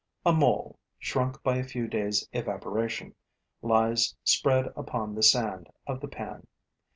A 0.25 0.33
Mole, 0.33 0.79
shrunk 0.97 1.43
by 1.43 1.57
a 1.57 1.63
few 1.63 1.87
days' 1.87 2.27
evaporation, 2.33 3.13
lies 3.61 4.15
spread 4.23 4.73
upon 4.75 5.13
the 5.13 5.21
sand 5.21 5.69
of 5.85 5.99
the 5.99 6.07
pan. 6.07 6.47